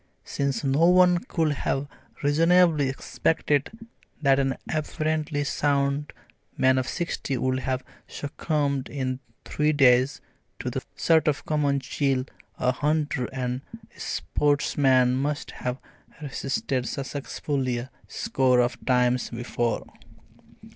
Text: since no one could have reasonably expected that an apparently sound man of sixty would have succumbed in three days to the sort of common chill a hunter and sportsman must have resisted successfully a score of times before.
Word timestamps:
since 0.23 0.63
no 0.63 0.87
one 0.87 1.19
could 1.19 1.51
have 1.51 1.87
reasonably 2.23 2.89
expected 2.89 3.69
that 4.19 4.39
an 4.39 4.55
apparently 4.73 5.43
sound 5.43 6.11
man 6.57 6.79
of 6.79 6.87
sixty 6.87 7.37
would 7.37 7.59
have 7.59 7.83
succumbed 8.07 8.89
in 8.89 9.19
three 9.45 9.71
days 9.71 10.19
to 10.57 10.71
the 10.71 10.81
sort 10.95 11.27
of 11.27 11.45
common 11.45 11.79
chill 11.79 12.25
a 12.57 12.71
hunter 12.71 13.25
and 13.31 13.61
sportsman 13.95 15.15
must 15.15 15.51
have 15.51 15.77
resisted 16.19 16.87
successfully 16.87 17.77
a 17.77 17.91
score 18.07 18.59
of 18.59 18.83
times 18.83 19.29
before. 19.29 19.85